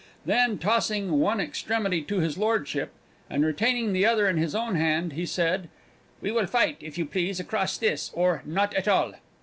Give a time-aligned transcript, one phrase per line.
[0.25, 2.89] Then, tossing one extremity to his lordship,
[3.29, 5.69] and retaining the other in his own hand, he said:
[6.21, 9.13] "We will fight, if you please, across this or not at all!"